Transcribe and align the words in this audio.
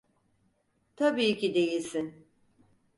Tabii 0.95 1.37
ki 1.37 1.53
değilsin. 1.55 2.27